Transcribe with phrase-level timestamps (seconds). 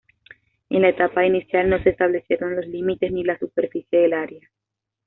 [0.71, 4.49] En la etapa inicial, no se establecieron los límites ni la superficie del área.